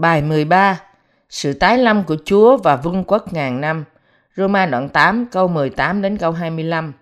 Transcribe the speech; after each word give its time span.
Bài 0.00 0.22
13 0.22 0.80
Sự 1.28 1.52
tái 1.52 1.78
lâm 1.78 2.02
của 2.02 2.16
Chúa 2.24 2.56
và 2.56 2.76
vương 2.76 3.04
quốc 3.04 3.32
ngàn 3.32 3.60
năm 3.60 3.84
Roma 4.36 4.66
đoạn 4.66 4.88
8 4.88 5.26
câu 5.26 5.48
18 5.48 6.02
đến 6.02 6.16
câu 6.16 6.32
25 6.32 6.92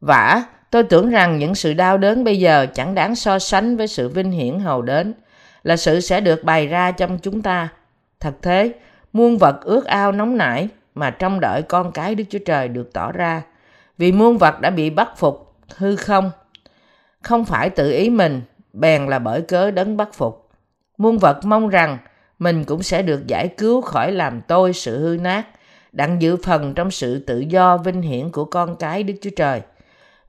Vả, 0.00 0.42
tôi 0.70 0.82
tưởng 0.82 1.10
rằng 1.10 1.38
những 1.38 1.54
sự 1.54 1.74
đau 1.74 1.98
đớn 1.98 2.24
bây 2.24 2.38
giờ 2.38 2.66
chẳng 2.74 2.94
đáng 2.94 3.14
so 3.14 3.38
sánh 3.38 3.76
với 3.76 3.88
sự 3.88 4.08
vinh 4.08 4.30
hiển 4.30 4.60
hầu 4.60 4.82
đến, 4.82 5.14
là 5.62 5.76
sự 5.76 6.00
sẽ 6.00 6.20
được 6.20 6.44
bày 6.44 6.66
ra 6.66 6.90
trong 6.90 7.18
chúng 7.18 7.42
ta. 7.42 7.68
Thật 8.20 8.34
thế, 8.42 8.72
muôn 9.12 9.38
vật 9.38 9.60
ước 9.62 9.84
ao 9.84 10.12
nóng 10.12 10.36
nảy 10.36 10.68
mà 10.94 11.10
trong 11.10 11.40
đợi 11.40 11.62
con 11.62 11.92
cái 11.92 12.14
Đức 12.14 12.24
Chúa 12.30 12.38
Trời 12.46 12.68
được 12.68 12.92
tỏ 12.92 13.12
ra. 13.12 13.42
Vì 13.98 14.12
muôn 14.12 14.38
vật 14.38 14.60
đã 14.60 14.70
bị 14.70 14.90
bắt 14.90 15.10
phục, 15.16 15.54
hư 15.76 15.96
không. 15.96 16.30
Không 17.22 17.44
phải 17.44 17.70
tự 17.70 17.90
ý 17.92 18.10
mình, 18.10 18.42
bèn 18.72 19.06
là 19.06 19.18
bởi 19.18 19.42
cớ 19.42 19.70
đấng 19.70 19.96
bắt 19.96 20.08
phục. 20.12 20.48
Muôn 20.98 21.18
vật 21.18 21.44
mong 21.44 21.68
rằng 21.68 21.98
mình 22.42 22.64
cũng 22.64 22.82
sẽ 22.82 23.02
được 23.02 23.26
giải 23.26 23.48
cứu 23.48 23.80
khỏi 23.80 24.12
làm 24.12 24.40
tôi 24.40 24.72
sự 24.72 24.98
hư 24.98 25.16
nát, 25.16 25.46
đặng 25.92 26.22
giữ 26.22 26.36
phần 26.36 26.74
trong 26.74 26.90
sự 26.90 27.18
tự 27.18 27.38
do 27.38 27.76
vinh 27.76 28.02
hiển 28.02 28.30
của 28.30 28.44
con 28.44 28.76
cái 28.76 29.02
Đức 29.02 29.14
Chúa 29.22 29.30
Trời. 29.36 29.60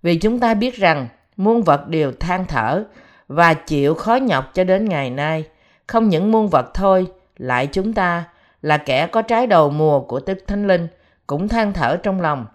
Vì 0.01 0.15
chúng 0.15 0.39
ta 0.39 0.53
biết 0.53 0.75
rằng 0.75 1.07
muôn 1.37 1.63
vật 1.63 1.87
đều 1.87 2.11
than 2.11 2.45
thở 2.45 2.83
và 3.27 3.53
chịu 3.53 3.93
khó 3.93 4.15
nhọc 4.15 4.53
cho 4.53 4.63
đến 4.63 4.89
ngày 4.89 5.09
nay. 5.09 5.43
Không 5.87 6.09
những 6.09 6.31
muôn 6.31 6.47
vật 6.47 6.73
thôi, 6.73 7.07
lại 7.37 7.67
chúng 7.67 7.93
ta 7.93 8.23
là 8.61 8.77
kẻ 8.77 9.07
có 9.07 9.21
trái 9.21 9.47
đầu 9.47 9.69
mùa 9.69 9.99
của 9.99 10.21
Đức 10.25 10.43
Thánh 10.47 10.67
Linh 10.67 10.87
cũng 11.27 11.47
than 11.47 11.73
thở 11.73 11.97
trong 12.03 12.21
lòng, 12.21 12.45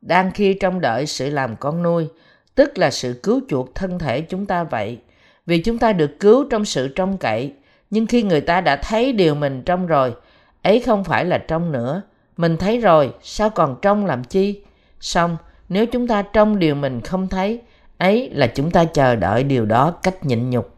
đang 0.00 0.30
khi 0.30 0.54
trong 0.54 0.80
đợi 0.80 1.06
sự 1.06 1.30
làm 1.30 1.56
con 1.56 1.82
nuôi, 1.82 2.08
tức 2.54 2.78
là 2.78 2.90
sự 2.90 3.20
cứu 3.22 3.40
chuộc 3.48 3.74
thân 3.74 3.98
thể 3.98 4.20
chúng 4.20 4.46
ta 4.46 4.64
vậy. 4.64 4.98
Vì 5.46 5.58
chúng 5.58 5.78
ta 5.78 5.92
được 5.92 6.20
cứu 6.20 6.46
trong 6.50 6.64
sự 6.64 6.88
trông 6.88 7.18
cậy, 7.18 7.52
nhưng 7.94 8.06
khi 8.06 8.22
người 8.22 8.40
ta 8.40 8.60
đã 8.60 8.76
thấy 8.76 9.12
điều 9.12 9.34
mình 9.34 9.62
trong 9.62 9.86
rồi, 9.86 10.14
ấy 10.62 10.80
không 10.80 11.04
phải 11.04 11.24
là 11.24 11.38
trong 11.38 11.72
nữa. 11.72 12.02
Mình 12.36 12.56
thấy 12.56 12.78
rồi, 12.78 13.12
sao 13.22 13.50
còn 13.50 13.76
trong 13.82 14.06
làm 14.06 14.24
chi? 14.24 14.62
Xong, 15.00 15.36
nếu 15.68 15.86
chúng 15.86 16.08
ta 16.08 16.22
trong 16.22 16.58
điều 16.58 16.74
mình 16.74 17.00
không 17.00 17.28
thấy, 17.28 17.60
ấy 17.98 18.30
là 18.30 18.46
chúng 18.46 18.70
ta 18.70 18.84
chờ 18.84 19.16
đợi 19.16 19.44
điều 19.44 19.66
đó 19.66 19.90
cách 20.02 20.24
nhịn 20.24 20.50
nhục. 20.50 20.74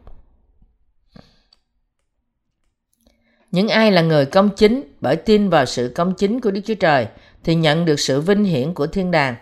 Những 3.51 3.69
ai 3.69 3.91
là 3.91 4.01
người 4.01 4.25
công 4.25 4.49
chính 4.49 4.83
bởi 5.01 5.15
tin 5.15 5.49
vào 5.49 5.65
sự 5.65 5.91
công 5.95 6.13
chính 6.13 6.41
của 6.41 6.51
Đức 6.51 6.61
Chúa 6.65 6.75
Trời 6.75 7.07
thì 7.43 7.55
nhận 7.55 7.85
được 7.85 7.99
sự 7.99 8.21
vinh 8.21 8.43
hiển 8.43 8.73
của 8.73 8.87
thiên 8.87 9.11
đàng. 9.11 9.35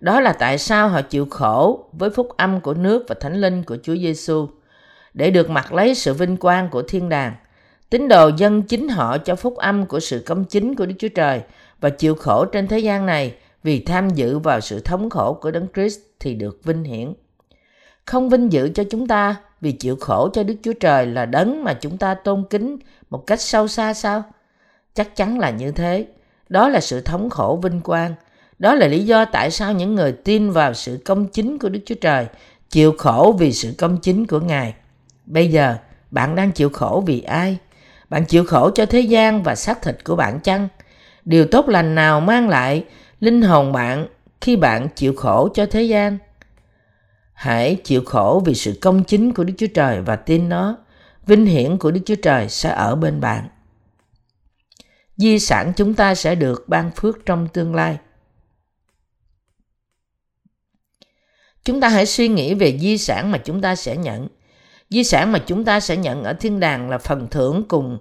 Đó 0.00 0.20
là 0.20 0.32
tại 0.32 0.58
sao 0.58 0.88
họ 0.88 1.02
chịu 1.02 1.26
khổ 1.30 1.88
với 1.92 2.10
phúc 2.10 2.28
âm 2.36 2.60
của 2.60 2.74
nước 2.74 3.04
và 3.08 3.14
thánh 3.20 3.40
linh 3.40 3.62
của 3.62 3.76
Chúa 3.82 3.96
Giêsu 3.96 4.48
để 5.18 5.30
được 5.30 5.50
mặc 5.50 5.72
lấy 5.72 5.94
sự 5.94 6.14
vinh 6.14 6.36
quang 6.36 6.68
của 6.68 6.82
thiên 6.82 7.08
đàng. 7.08 7.34
Tín 7.90 8.08
đồ 8.08 8.30
dân 8.36 8.62
chính 8.62 8.88
họ 8.88 9.18
cho 9.18 9.36
phúc 9.36 9.56
âm 9.56 9.86
của 9.86 10.00
sự 10.00 10.22
công 10.26 10.44
chính 10.44 10.74
của 10.74 10.86
Đức 10.86 10.94
Chúa 10.98 11.08
Trời 11.08 11.40
và 11.80 11.90
chịu 11.90 12.14
khổ 12.14 12.44
trên 12.44 12.68
thế 12.68 12.78
gian 12.78 13.06
này, 13.06 13.34
vì 13.62 13.80
tham 13.84 14.10
dự 14.10 14.38
vào 14.38 14.60
sự 14.60 14.80
thống 14.80 15.10
khổ 15.10 15.38
của 15.40 15.50
Đấng 15.50 15.66
Christ 15.74 15.98
thì 16.20 16.34
được 16.34 16.60
vinh 16.64 16.84
hiển. 16.84 17.12
Không 18.04 18.28
vinh 18.28 18.52
dự 18.52 18.68
cho 18.68 18.84
chúng 18.90 19.06
ta, 19.06 19.36
vì 19.60 19.72
chịu 19.72 19.96
khổ 20.00 20.28
cho 20.32 20.42
Đức 20.42 20.54
Chúa 20.62 20.72
Trời 20.72 21.06
là 21.06 21.26
đấng 21.26 21.64
mà 21.64 21.74
chúng 21.74 21.98
ta 21.98 22.14
tôn 22.14 22.44
kính 22.50 22.78
một 23.10 23.26
cách 23.26 23.40
sâu 23.40 23.68
xa 23.68 23.94
sao? 23.94 24.22
Chắc 24.94 25.16
chắn 25.16 25.38
là 25.38 25.50
như 25.50 25.70
thế. 25.70 26.06
Đó 26.48 26.68
là 26.68 26.80
sự 26.80 27.00
thống 27.00 27.30
khổ 27.30 27.60
vinh 27.62 27.80
quang. 27.80 28.14
Đó 28.58 28.74
là 28.74 28.86
lý 28.86 29.04
do 29.04 29.24
tại 29.24 29.50
sao 29.50 29.72
những 29.72 29.94
người 29.94 30.12
tin 30.12 30.50
vào 30.50 30.74
sự 30.74 30.98
công 31.04 31.26
chính 31.26 31.58
của 31.58 31.68
Đức 31.68 31.80
Chúa 31.86 31.94
Trời 31.94 32.26
chịu 32.70 32.94
khổ 32.98 33.36
vì 33.38 33.52
sự 33.52 33.74
công 33.78 33.96
chính 33.96 34.26
của 34.26 34.40
Ngài. 34.40 34.74
Bây 35.28 35.48
giờ, 35.48 35.76
bạn 36.10 36.34
đang 36.34 36.52
chịu 36.52 36.70
khổ 36.70 37.02
vì 37.06 37.20
ai? 37.20 37.58
Bạn 38.08 38.24
chịu 38.24 38.44
khổ 38.44 38.70
cho 38.74 38.86
thế 38.86 39.00
gian 39.00 39.42
và 39.42 39.54
xác 39.54 39.82
thịt 39.82 40.04
của 40.04 40.16
bạn 40.16 40.40
chăng? 40.40 40.68
Điều 41.24 41.46
tốt 41.46 41.68
lành 41.68 41.94
nào 41.94 42.20
mang 42.20 42.48
lại 42.48 42.84
linh 43.20 43.42
hồn 43.42 43.72
bạn 43.72 44.06
khi 44.40 44.56
bạn 44.56 44.88
chịu 44.94 45.14
khổ 45.16 45.48
cho 45.54 45.66
thế 45.66 45.82
gian? 45.82 46.18
Hãy 47.32 47.80
chịu 47.84 48.02
khổ 48.06 48.42
vì 48.44 48.54
sự 48.54 48.78
công 48.80 49.04
chính 49.04 49.34
của 49.34 49.44
Đức 49.44 49.54
Chúa 49.58 49.66
Trời 49.74 50.00
và 50.00 50.16
tin 50.16 50.48
nó. 50.48 50.78
Vinh 51.26 51.46
hiển 51.46 51.78
của 51.78 51.90
Đức 51.90 52.00
Chúa 52.06 52.14
Trời 52.22 52.48
sẽ 52.48 52.70
ở 52.70 52.96
bên 52.96 53.20
bạn. 53.20 53.48
Di 55.16 55.38
sản 55.38 55.72
chúng 55.76 55.94
ta 55.94 56.14
sẽ 56.14 56.34
được 56.34 56.68
ban 56.68 56.90
phước 56.90 57.26
trong 57.26 57.48
tương 57.48 57.74
lai. 57.74 57.98
Chúng 61.64 61.80
ta 61.80 61.88
hãy 61.88 62.06
suy 62.06 62.28
nghĩ 62.28 62.54
về 62.54 62.78
di 62.78 62.98
sản 62.98 63.30
mà 63.30 63.38
chúng 63.38 63.60
ta 63.60 63.76
sẽ 63.76 63.96
nhận. 63.96 64.28
Di 64.90 65.04
sản 65.04 65.32
mà 65.32 65.38
chúng 65.38 65.64
ta 65.64 65.80
sẽ 65.80 65.96
nhận 65.96 66.24
ở 66.24 66.32
thiên 66.32 66.60
đàng 66.60 66.90
là 66.90 66.98
phần 66.98 67.28
thưởng 67.30 67.64
cùng 67.68 67.98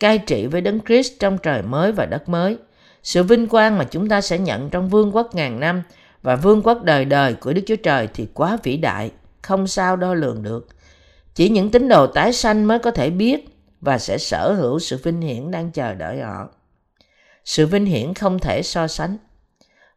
cai 0.00 0.18
trị 0.18 0.46
với 0.46 0.60
Đấng 0.60 0.80
Christ 0.80 1.12
trong 1.18 1.38
trời 1.38 1.62
mới 1.62 1.92
và 1.92 2.06
đất 2.06 2.28
mới. 2.28 2.56
Sự 3.02 3.22
vinh 3.22 3.46
quang 3.46 3.78
mà 3.78 3.84
chúng 3.84 4.08
ta 4.08 4.20
sẽ 4.20 4.38
nhận 4.38 4.70
trong 4.70 4.88
vương 4.88 5.16
quốc 5.16 5.34
ngàn 5.34 5.60
năm 5.60 5.82
và 6.22 6.36
vương 6.36 6.62
quốc 6.62 6.82
đời 6.82 7.04
đời 7.04 7.34
của 7.34 7.52
Đức 7.52 7.62
Chúa 7.66 7.76
Trời 7.76 8.08
thì 8.14 8.28
quá 8.34 8.58
vĩ 8.62 8.76
đại, 8.76 9.10
không 9.42 9.66
sao 9.66 9.96
đo 9.96 10.14
lường 10.14 10.42
được. 10.42 10.68
Chỉ 11.34 11.48
những 11.48 11.70
tín 11.70 11.88
đồ 11.88 12.06
tái 12.06 12.32
sanh 12.32 12.66
mới 12.66 12.78
có 12.78 12.90
thể 12.90 13.10
biết 13.10 13.48
và 13.80 13.98
sẽ 13.98 14.18
sở 14.18 14.52
hữu 14.52 14.78
sự 14.78 15.00
vinh 15.02 15.20
hiển 15.20 15.50
đang 15.50 15.70
chờ 15.70 15.94
đợi 15.94 16.20
họ. 16.20 16.48
Sự 17.44 17.66
vinh 17.66 17.86
hiển 17.86 18.14
không 18.14 18.38
thể 18.38 18.62
so 18.62 18.86
sánh. 18.86 19.16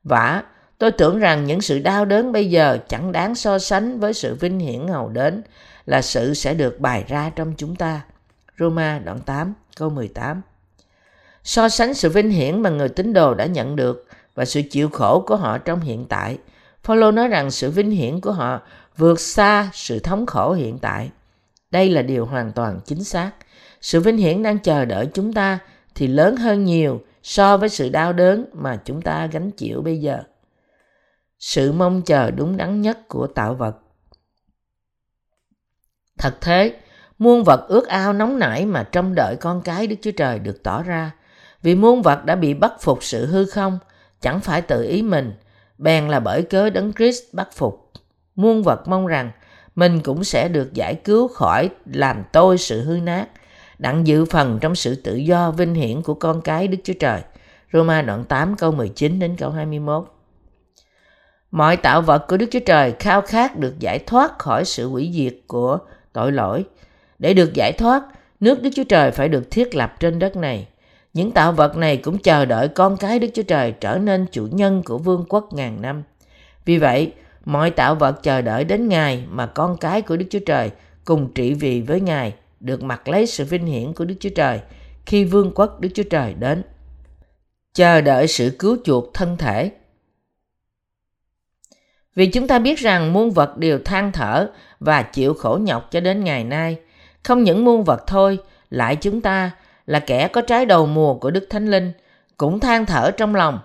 Và 0.04 0.44
tôi 0.78 0.92
tưởng 0.92 1.20
rằng 1.20 1.46
những 1.46 1.62
sự 1.62 1.80
đau 1.80 2.06
đớn 2.06 2.32
bây 2.32 2.50
giờ 2.50 2.78
chẳng 2.90 3.12
đáng 3.12 3.36
so 3.36 3.60
sánh 3.60 4.00
với 4.00 4.14
sự 4.14 4.36
vinh 4.36 4.60
hiển 4.60 4.88
hầu 4.88 5.10
đến 5.10 5.44
là 5.86 6.02
sự 6.02 6.34
sẽ 6.34 6.54
được 6.54 6.80
bày 6.80 7.06
ra 7.08 7.32
trong 7.36 7.54
chúng 7.58 7.76
ta. 7.76 8.02
Roma 8.60 9.00
đoạn 9.00 9.20
8 9.20 9.54
câu 9.78 9.90
18 9.90 10.42
So 11.44 11.70
sánh 11.70 11.94
sự 11.94 12.10
vinh 12.10 12.30
hiển 12.30 12.62
mà 12.62 12.70
người 12.70 12.90
tín 12.90 13.14
đồ 13.14 13.34
đã 13.34 13.46
nhận 13.46 13.76
được 13.76 14.08
và 14.36 14.46
sự 14.46 14.62
chịu 14.72 14.90
khổ 14.90 15.24
của 15.28 15.36
họ 15.36 15.58
trong 15.58 15.80
hiện 15.80 16.06
tại. 16.10 16.38
Phaolô 16.84 17.12
nói 17.12 17.28
rằng 17.28 17.52
sự 17.52 17.72
vinh 17.72 17.92
hiển 17.92 18.22
của 18.22 18.32
họ 18.32 18.62
vượt 18.98 19.20
xa 19.20 19.70
sự 19.74 20.00
thống 20.00 20.26
khổ 20.26 20.54
hiện 20.54 20.80
tại. 20.80 21.10
Đây 21.72 21.90
là 21.90 22.02
điều 22.02 22.26
hoàn 22.26 22.52
toàn 22.52 22.80
chính 22.86 23.04
xác. 23.04 23.32
Sự 23.82 24.00
vinh 24.00 24.18
hiển 24.18 24.44
đang 24.44 24.60
chờ 24.60 24.86
đợi 24.86 25.08
chúng 25.14 25.34
ta 25.34 25.60
thì 25.96 26.08
lớn 26.08 26.36
hơn 26.36 26.64
nhiều 26.64 27.02
so 27.24 27.58
với 27.58 27.70
sự 27.70 27.90
đau 27.90 28.14
đớn 28.14 28.46
mà 28.54 28.82
chúng 28.86 29.02
ta 29.02 29.28
gánh 29.28 29.52
chịu 29.52 29.82
bây 29.82 29.98
giờ. 29.98 30.20
Sự 31.40 31.72
mong 31.72 32.02
chờ 32.02 32.32
đúng 32.32 32.58
đắn 32.58 32.82
nhất 32.82 33.08
của 33.08 33.28
tạo 33.28 33.54
vật. 33.54 33.78
Thật 36.24 36.42
thế, 36.42 36.74
muôn 37.20 37.44
vật 37.44 37.66
ước 37.68 37.88
ao 37.88 38.14
nóng 38.14 38.40
nảy 38.40 38.66
mà 38.66 38.84
trông 38.84 39.16
đợi 39.16 39.36
con 39.36 39.62
cái 39.62 39.88
Đức 39.88 39.96
Chúa 40.02 40.12
Trời 40.12 40.40
được 40.40 40.64
tỏ 40.64 40.84
ra. 40.84 41.12
Vì 41.62 41.76
muôn 41.76 42.02
vật 42.02 42.26
đã 42.26 42.36
bị 42.36 42.54
bắt 42.54 42.74
phục 42.82 43.04
sự 43.04 43.26
hư 43.26 43.46
không, 43.46 43.80
chẳng 44.22 44.40
phải 44.40 44.62
tự 44.62 44.84
ý 44.84 45.02
mình, 45.02 45.34
bèn 45.78 46.08
là 46.08 46.20
bởi 46.20 46.42
cớ 46.42 46.70
đấng 46.70 46.94
Christ 46.94 47.24
bắt 47.34 47.50
phục. 47.56 47.92
Muôn 48.36 48.64
vật 48.64 48.88
mong 48.88 49.08
rằng 49.08 49.32
mình 49.76 50.00
cũng 50.00 50.24
sẽ 50.24 50.48
được 50.48 50.74
giải 50.74 50.96
cứu 50.96 51.28
khỏi 51.28 51.70
làm 51.86 52.24
tôi 52.32 52.58
sự 52.58 52.82
hư 52.82 53.00
nát, 53.00 53.28
đặng 53.78 54.08
dự 54.08 54.26
phần 54.26 54.60
trong 54.62 54.76
sự 54.76 54.96
tự 54.96 55.16
do 55.16 55.52
vinh 55.52 55.74
hiển 55.74 56.02
của 56.02 56.14
con 56.14 56.42
cái 56.42 56.68
Đức 56.68 56.78
Chúa 56.84 56.94
Trời. 57.00 57.22
Roma 57.74 58.02
đoạn 58.02 58.24
8 58.24 58.56
câu 58.56 58.72
19 58.72 59.20
đến 59.20 59.36
câu 59.38 59.50
21 59.50 60.08
Mọi 61.52 61.78
tạo 61.78 62.02
vật 62.02 62.26
của 62.28 62.38
Đức 62.38 62.48
Chúa 62.52 62.60
Trời 62.60 62.94
khao 63.00 63.22
khát 63.22 63.58
được 63.58 63.80
giải 63.80 64.00
thoát 64.00 64.40
khỏi 64.40 64.66
sự 64.66 64.90
hủy 64.90 65.12
diệt 65.14 65.36
của 65.48 65.80
tội 66.14 66.32
lỗi. 66.32 66.66
Để 67.20 67.34
được 67.34 67.54
giải 67.54 67.72
thoát, 67.72 68.04
nước 68.40 68.62
Đức 68.62 68.70
Chúa 68.76 68.84
Trời 68.84 69.12
phải 69.12 69.30
được 69.30 69.52
thiết 69.52 69.76
lập 69.76 69.96
trên 70.00 70.20
đất 70.20 70.36
này. 70.36 70.68
Những 71.14 71.32
tạo 71.32 71.52
vật 71.52 71.78
này 71.78 71.98
cũng 71.98 72.18
chờ 72.18 72.46
đợi 72.46 72.68
con 72.68 72.98
cái 72.98 73.20
Đức 73.20 73.28
Chúa 73.34 73.44
Trời 73.44 73.72
trở 73.72 73.98
nên 73.98 74.26
chủ 74.32 74.48
nhân 74.52 74.82
của 74.86 74.98
vương 74.98 75.26
quốc 75.30 75.54
ngàn 75.54 75.82
năm. 75.82 76.04
Vì 76.66 76.78
vậy, 76.78 77.12
mọi 77.46 77.72
tạo 77.72 77.96
vật 77.96 78.24
chờ 78.24 78.42
đợi 78.42 78.64
đến 78.64 78.90
ngày 78.90 79.24
mà 79.30 79.46
con 79.46 79.78
cái 79.78 80.02
của 80.02 80.18
Đức 80.18 80.26
Chúa 80.30 80.40
Trời 80.46 80.72
cùng 81.06 81.34
trị 81.34 81.54
vì 81.54 81.82
với 81.82 82.02
Ngài 82.02 82.34
được 82.60 82.84
mặc 82.84 83.08
lấy 83.08 83.28
sự 83.28 83.46
vinh 83.46 83.66
hiển 83.66 83.94
của 83.94 84.06
Đức 84.06 84.16
Chúa 84.20 84.30
Trời 84.30 84.60
khi 85.06 85.26
vương 85.26 85.52
quốc 85.56 85.82
Đức 85.82 85.90
Chúa 85.94 86.04
Trời 86.04 86.34
đến. 86.34 86.64
Chờ 87.74 88.02
đợi 88.02 88.28
sự 88.28 88.56
cứu 88.60 88.78
chuộc 88.84 89.14
thân 89.14 89.38
thể. 89.38 89.72
Vì 92.16 92.26
chúng 92.26 92.48
ta 92.48 92.60
biết 92.60 92.80
rằng 92.80 93.14
muôn 93.14 93.32
vật 93.32 93.58
đều 93.58 93.80
than 93.80 94.12
thở 94.12 94.50
và 94.80 95.02
chịu 95.02 95.34
khổ 95.34 95.60
nhọc 95.62 95.92
cho 95.92 96.00
đến 96.00 96.24
ngày 96.24 96.44
nay. 96.44 96.78
Không 97.24 97.44
những 97.44 97.66
muôn 97.66 97.84
vật 97.84 98.04
thôi, 98.08 98.38
lại 98.70 98.96
chúng 98.96 99.22
ta 99.22 99.52
là 99.88 100.00
kẻ 100.00 100.28
có 100.28 100.42
trái 100.42 100.66
đầu 100.66 100.86
mùa 100.86 101.14
của 101.14 101.32
Đức 101.32 101.48
Thánh 101.50 101.72
Linh, 101.72 101.92
cũng 102.38 102.60
than 102.60 102.86
thở 102.86 103.12
trong 103.12 103.36
lòng, 103.36 103.60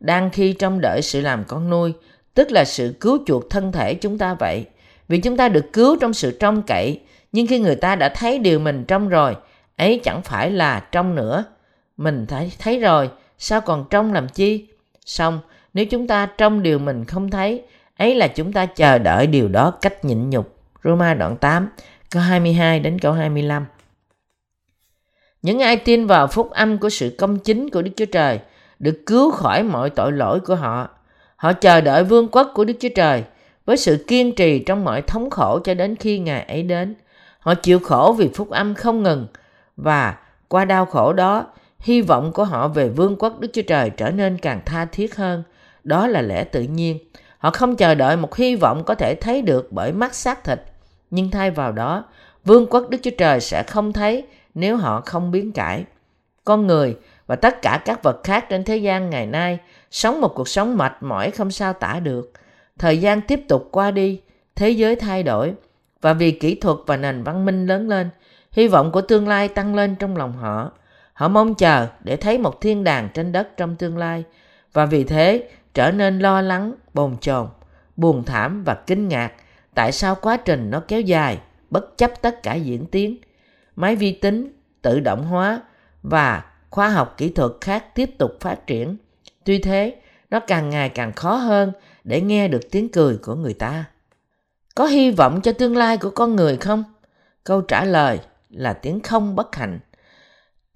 đang 0.00 0.30
khi 0.30 0.52
trong 0.52 0.80
đợi 0.80 1.02
sự 1.02 1.20
làm 1.20 1.44
con 1.44 1.70
nuôi, 1.70 1.92
tức 2.34 2.50
là 2.50 2.64
sự 2.64 2.94
cứu 3.00 3.18
chuộc 3.26 3.50
thân 3.50 3.72
thể 3.72 3.94
chúng 3.94 4.18
ta 4.18 4.34
vậy. 4.34 4.64
Vì 5.08 5.18
chúng 5.18 5.36
ta 5.36 5.48
được 5.48 5.72
cứu 5.72 5.96
trong 6.00 6.12
sự 6.12 6.36
trông 6.40 6.62
cậy, 6.62 7.00
nhưng 7.32 7.46
khi 7.46 7.58
người 7.58 7.76
ta 7.76 7.96
đã 7.96 8.08
thấy 8.08 8.38
điều 8.38 8.58
mình 8.58 8.84
trông 8.84 9.08
rồi, 9.08 9.36
ấy 9.76 10.00
chẳng 10.04 10.22
phải 10.22 10.50
là 10.50 10.80
trông 10.92 11.14
nữa. 11.14 11.44
Mình 11.96 12.26
thấy 12.26 12.52
thấy 12.58 12.78
rồi, 12.78 13.10
sao 13.38 13.60
còn 13.60 13.84
trông 13.90 14.12
làm 14.12 14.28
chi? 14.28 14.66
Xong, 15.06 15.40
nếu 15.74 15.84
chúng 15.84 16.06
ta 16.06 16.26
trông 16.26 16.62
điều 16.62 16.78
mình 16.78 17.04
không 17.04 17.30
thấy, 17.30 17.62
ấy 17.98 18.14
là 18.14 18.28
chúng 18.28 18.52
ta 18.52 18.66
chờ 18.66 18.98
đợi 18.98 19.26
điều 19.26 19.48
đó 19.48 19.70
cách 19.70 20.04
nhịn 20.04 20.30
nhục. 20.30 20.56
Roma 20.84 21.14
đoạn 21.14 21.36
8, 21.36 21.68
câu 22.10 22.22
22 22.22 22.80
đến 22.80 22.98
câu 22.98 23.12
25. 23.12 23.66
Những 25.42 25.60
ai 25.60 25.76
tin 25.76 26.06
vào 26.06 26.26
phúc 26.26 26.50
âm 26.50 26.78
của 26.78 26.90
sự 26.90 27.14
công 27.18 27.38
chính 27.38 27.70
của 27.70 27.82
Đức 27.82 27.90
Chúa 27.96 28.04
Trời 28.04 28.40
được 28.78 29.02
cứu 29.06 29.30
khỏi 29.30 29.62
mọi 29.62 29.90
tội 29.90 30.12
lỗi 30.12 30.40
của 30.40 30.54
họ. 30.54 30.88
Họ 31.36 31.52
chờ 31.52 31.80
đợi 31.80 32.04
vương 32.04 32.28
quốc 32.28 32.50
của 32.54 32.64
Đức 32.64 32.74
Chúa 32.80 32.88
Trời 32.94 33.24
với 33.64 33.76
sự 33.76 34.04
kiên 34.08 34.34
trì 34.34 34.58
trong 34.58 34.84
mọi 34.84 35.02
thống 35.02 35.30
khổ 35.30 35.58
cho 35.64 35.74
đến 35.74 35.96
khi 35.96 36.18
ngày 36.18 36.42
ấy 36.42 36.62
đến. 36.62 36.94
Họ 37.38 37.54
chịu 37.54 37.78
khổ 37.78 38.14
vì 38.18 38.28
phúc 38.34 38.50
âm 38.50 38.74
không 38.74 39.02
ngừng 39.02 39.26
và 39.76 40.16
qua 40.48 40.64
đau 40.64 40.86
khổ 40.86 41.12
đó, 41.12 41.46
hy 41.78 42.02
vọng 42.02 42.32
của 42.32 42.44
họ 42.44 42.68
về 42.68 42.88
vương 42.88 43.16
quốc 43.16 43.40
Đức 43.40 43.48
Chúa 43.52 43.62
Trời 43.62 43.90
trở 43.90 44.10
nên 44.10 44.38
càng 44.38 44.60
tha 44.66 44.84
thiết 44.84 45.16
hơn. 45.16 45.42
Đó 45.84 46.06
là 46.06 46.22
lẽ 46.22 46.44
tự 46.44 46.62
nhiên. 46.62 46.98
Họ 47.42 47.50
không 47.50 47.76
chờ 47.76 47.94
đợi 47.94 48.16
một 48.16 48.36
hy 48.36 48.56
vọng 48.56 48.84
có 48.84 48.94
thể 48.94 49.14
thấy 49.14 49.42
được 49.42 49.72
bởi 49.72 49.92
mắt 49.92 50.14
xác 50.14 50.44
thịt, 50.44 50.62
nhưng 51.10 51.30
thay 51.30 51.50
vào 51.50 51.72
đó, 51.72 52.04
vương 52.44 52.66
quốc 52.66 52.90
Đức 52.90 52.98
Chúa 53.02 53.10
Trời 53.18 53.40
sẽ 53.40 53.62
không 53.62 53.92
thấy 53.92 54.26
nếu 54.54 54.76
họ 54.76 55.02
không 55.06 55.30
biến 55.30 55.52
cải. 55.52 55.84
Con 56.44 56.66
người 56.66 56.96
và 57.26 57.36
tất 57.36 57.62
cả 57.62 57.82
các 57.84 58.02
vật 58.02 58.20
khác 58.24 58.46
trên 58.48 58.64
thế 58.64 58.76
gian 58.76 59.10
ngày 59.10 59.26
nay 59.26 59.58
sống 59.90 60.20
một 60.20 60.34
cuộc 60.34 60.48
sống 60.48 60.76
mệt 60.76 60.92
mỏi 61.00 61.30
không 61.30 61.50
sao 61.50 61.72
tả 61.72 62.00
được. 62.00 62.32
Thời 62.78 62.98
gian 62.98 63.20
tiếp 63.20 63.40
tục 63.48 63.68
qua 63.70 63.90
đi, 63.90 64.20
thế 64.56 64.70
giới 64.70 64.96
thay 64.96 65.22
đổi 65.22 65.54
và 66.00 66.12
vì 66.12 66.30
kỹ 66.30 66.54
thuật 66.54 66.76
và 66.86 66.96
nền 66.96 67.22
văn 67.22 67.44
minh 67.44 67.66
lớn 67.66 67.88
lên, 67.88 68.10
hy 68.52 68.68
vọng 68.68 68.92
của 68.92 69.00
tương 69.00 69.28
lai 69.28 69.48
tăng 69.48 69.74
lên 69.74 69.96
trong 69.96 70.16
lòng 70.16 70.32
họ. 70.32 70.70
Họ 71.12 71.28
mong 71.28 71.54
chờ 71.54 71.86
để 72.04 72.16
thấy 72.16 72.38
một 72.38 72.60
thiên 72.60 72.84
đàng 72.84 73.08
trên 73.14 73.32
đất 73.32 73.56
trong 73.56 73.76
tương 73.76 73.98
lai 73.98 74.24
và 74.72 74.86
vì 74.86 75.04
thế 75.04 75.48
trở 75.74 75.90
nên 75.90 76.18
lo 76.18 76.40
lắng, 76.40 76.74
bồn 76.94 77.16
chồn, 77.20 77.48
buồn 77.96 78.24
thảm 78.24 78.64
và 78.64 78.74
kinh 78.74 79.08
ngạc 79.08 79.32
tại 79.74 79.92
sao 79.92 80.14
quá 80.14 80.36
trình 80.36 80.70
nó 80.70 80.82
kéo 80.88 81.00
dài 81.00 81.38
bất 81.70 81.98
chấp 81.98 82.22
tất 82.22 82.42
cả 82.42 82.54
diễn 82.54 82.86
tiến. 82.86 83.16
Máy 83.76 83.96
vi 83.96 84.12
tính, 84.12 84.52
tự 84.82 85.00
động 85.00 85.24
hóa 85.26 85.60
và 86.02 86.44
khoa 86.70 86.88
học 86.88 87.14
kỹ 87.16 87.28
thuật 87.28 87.52
khác 87.60 87.94
tiếp 87.94 88.10
tục 88.18 88.36
phát 88.40 88.66
triển. 88.66 88.96
Tuy 89.44 89.58
thế, 89.58 89.96
nó 90.30 90.40
càng 90.40 90.70
ngày 90.70 90.88
càng 90.88 91.12
khó 91.12 91.34
hơn 91.34 91.72
để 92.04 92.20
nghe 92.20 92.48
được 92.48 92.70
tiếng 92.70 92.88
cười 92.88 93.16
của 93.16 93.34
người 93.34 93.54
ta. 93.54 93.84
Có 94.74 94.86
hy 94.86 95.10
vọng 95.10 95.40
cho 95.42 95.52
tương 95.52 95.76
lai 95.76 95.96
của 95.96 96.10
con 96.10 96.36
người 96.36 96.56
không? 96.56 96.84
Câu 97.44 97.60
trả 97.60 97.84
lời 97.84 98.20
là 98.50 98.72
tiếng 98.72 99.00
không 99.00 99.36
bất 99.36 99.56
hạnh. 99.56 99.80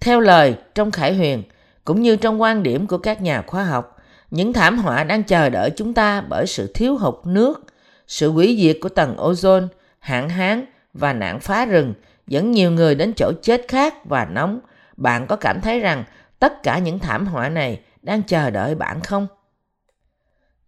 Theo 0.00 0.20
lời 0.20 0.56
trong 0.75 0.90
Khải 0.90 1.14
Huyền, 1.14 1.42
cũng 1.84 2.02
như 2.02 2.16
trong 2.16 2.40
quan 2.40 2.62
điểm 2.62 2.87
của 2.87 2.99
các 2.99 3.22
nhà 3.22 3.42
khoa 3.46 3.64
học, 3.64 3.95
những 4.31 4.52
thảm 4.52 4.78
họa 4.78 5.05
đang 5.05 5.23
chờ 5.23 5.49
đợi 5.50 5.70
chúng 5.76 5.94
ta 5.94 6.20
bởi 6.20 6.46
sự 6.46 6.70
thiếu 6.75 6.96
hụt 6.96 7.14
nước, 7.25 7.64
sự 8.06 8.31
hủy 8.31 8.58
diệt 8.61 8.78
của 8.81 8.88
tầng 8.88 9.17
ozone, 9.17 9.67
hạn 9.99 10.28
hán 10.28 10.64
và 10.94 11.12
nạn 11.12 11.40
phá 11.40 11.64
rừng 11.64 11.94
dẫn 12.26 12.52
nhiều 12.52 12.70
người 12.70 12.94
đến 12.94 13.12
chỗ 13.17 13.32
chết 13.43 13.64
khát 13.69 14.05
và 14.05 14.25
nóng. 14.25 14.61
Bạn 14.96 15.26
có 15.26 15.37
cảm 15.37 15.61
thấy 15.61 15.81
rằng 15.81 16.05
tất 16.38 16.62
cả 16.62 16.78
những 16.78 16.99
thảm 16.99 17.26
họa 17.26 17.49
này 17.49 17.81
đang 18.02 18.23
chờ 18.23 18.50
đợi 18.50 18.75
bạn 18.75 19.00
không? 19.00 19.26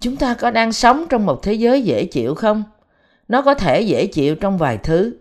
Chúng 0.00 0.16
ta 0.16 0.34
có 0.34 0.50
đang 0.50 0.72
sống 0.72 1.05
trong 1.10 1.26
một 1.26 1.43
thế 1.43 1.52
giới 1.52 1.82
dễ 1.82 2.05
chịu 2.05 2.34
không? 2.34 2.64
Nó 3.28 3.43
có 3.43 3.55
thể 3.55 3.81
dễ 3.81 4.06
chịu 4.06 4.34
trong 4.34 4.58
vài 4.58 4.78
thứ. 4.78 5.16